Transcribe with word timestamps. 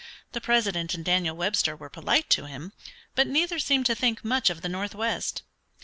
The 0.31 0.41
President 0.41 0.95
and 0.95 1.05
Daniel 1.05 1.37
Webster 1.37 1.75
were 1.75 1.87
polite 1.87 2.27
to 2.31 2.45
him, 2.45 2.73
but 3.13 3.27
neither 3.27 3.59
seemed 3.59 3.85
to 3.85 3.93
think 3.93 4.25
much 4.25 4.49
of 4.49 4.63
the 4.63 4.67
northwest. 4.67 5.43